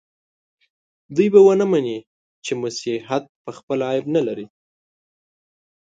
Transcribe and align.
دوی 1.15 1.27
به 1.33 1.39
ونه 1.45 1.65
مني 1.71 1.97
چې 2.45 2.51
مسیحیت 2.63 3.23
پخپله 3.43 3.83
عیب 3.91 4.05
نه 4.15 4.21
لري. 4.27 4.47